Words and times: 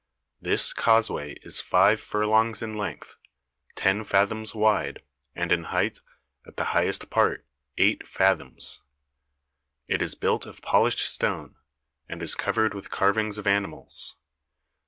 This 0.41 0.73
causeway 0.73 1.33
is 1.43 1.61
five 1.61 2.01
furlongs 2.01 2.63
in 2.63 2.75
length, 2.75 3.17
ten 3.75 4.03
fathoms 4.03 4.55
wide, 4.55 5.03
and 5.35 5.51
in 5.51 5.65
height, 5.65 6.01
at 6.47 6.57
the 6.57 6.63
highest 6.73 7.11
part, 7.11 7.45
eight 7.77 8.07
fathoms. 8.07 8.81
It 9.87 10.01
is 10.01 10.15
built 10.15 10.47
of 10.47 10.63
polished 10.63 11.01
stone, 11.01 11.55
and 12.09 12.23
is 12.23 12.33
covered 12.33 12.73
with 12.73 12.89
carvings 12.89 13.37
of 13.37 13.45
animals. 13.45 14.15